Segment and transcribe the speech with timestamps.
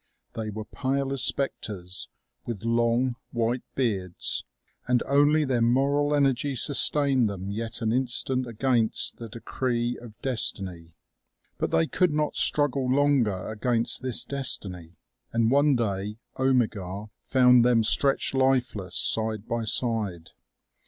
[0.33, 2.09] They were pale as specters,
[2.47, 4.43] with long, white beards,
[4.87, 10.19] and only their moral energy sustained them yet an instant against the de cree of
[10.23, 10.95] destiny.
[11.59, 14.97] But they could not struggle longer against this destiny,
[15.31, 20.31] and one day Omegar found them stretched lifeless, side by side.